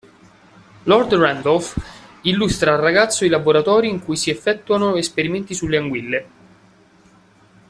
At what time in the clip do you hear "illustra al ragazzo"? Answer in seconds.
2.23-3.23